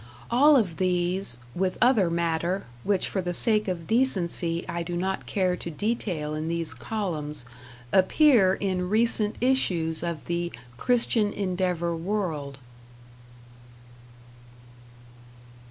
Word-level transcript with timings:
All 0.31 0.55
of 0.57 0.77
these, 0.77 1.37
with 1.53 1.77
other 1.79 2.09
matter, 2.09 2.65
which 2.83 3.07
for 3.07 3.21
the 3.21 3.33
sake 3.33 3.67
of 3.67 3.85
decency 3.85 4.65
I 4.67 4.81
do 4.81 4.97
not 4.97 5.27
care 5.27 5.55
to 5.57 5.69
detail 5.69 6.33
in 6.33 6.47
these 6.47 6.73
columns, 6.73 7.45
appear 7.93 8.55
in 8.55 8.89
recent 8.89 9.35
issues 9.41 10.01
of 10.01 10.25
the 10.25 10.51
"Christian 10.75 11.31
Endeavor 11.31 11.95
World". 11.95 12.57